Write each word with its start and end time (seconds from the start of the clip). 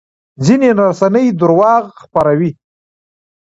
ځینې 0.45 0.69
رسنۍ 0.79 1.27
درواغ 1.39 1.83
خپروي. 2.01 2.51